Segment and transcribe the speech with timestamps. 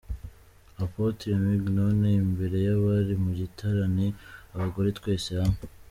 [0.83, 5.65] Apotre Mignonne imbere y'abari mu giterane 'Abagore twese hamwe'.